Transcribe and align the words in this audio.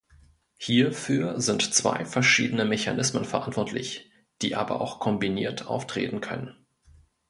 Hierfür 0.57 1.39
sind 1.39 1.75
zwei 1.75 2.05
verschiedene 2.05 2.65
Mechanismen 2.65 3.23
verantwortlich, 3.23 4.09
die 4.41 4.55
aber 4.55 4.81
auch 4.81 4.99
kombiniert 4.99 5.67
auftreten 5.67 6.21
können. 6.21 6.57